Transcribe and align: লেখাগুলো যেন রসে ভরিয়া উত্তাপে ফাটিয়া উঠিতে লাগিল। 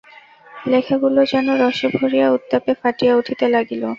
লেখাগুলো 0.67 1.19
যেন 1.31 1.47
রসে 1.61 1.87
ভরিয়া 1.95 2.27
উত্তাপে 2.31 2.71
ফাটিয়া 2.81 3.13
উঠিতে 3.15 3.45
লাগিল। 3.47 3.83